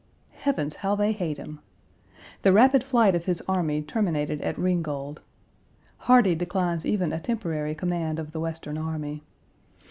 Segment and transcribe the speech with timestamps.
[0.31, 1.59] Heavens, how they hate him!
[2.41, 5.21] The rapid flight of his army terminated at Ringgold.
[6.07, 9.21] Hardie declines even a temporary command of the Western army.